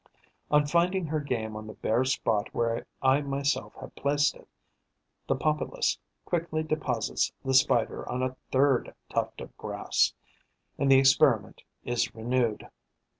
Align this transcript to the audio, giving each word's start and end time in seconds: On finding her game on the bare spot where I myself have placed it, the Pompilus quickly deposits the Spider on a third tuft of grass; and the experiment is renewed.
On 0.49 0.65
finding 0.65 1.05
her 1.05 1.19
game 1.19 1.55
on 1.55 1.67
the 1.67 1.75
bare 1.75 2.03
spot 2.05 2.51
where 2.55 2.87
I 3.03 3.21
myself 3.21 3.75
have 3.75 3.93
placed 3.93 4.33
it, 4.35 4.47
the 5.27 5.35
Pompilus 5.35 5.99
quickly 6.25 6.63
deposits 6.63 7.31
the 7.45 7.53
Spider 7.53 8.09
on 8.11 8.23
a 8.23 8.35
third 8.51 8.95
tuft 9.09 9.41
of 9.41 9.55
grass; 9.57 10.15
and 10.79 10.91
the 10.91 10.97
experiment 10.97 11.61
is 11.83 12.15
renewed. 12.15 12.67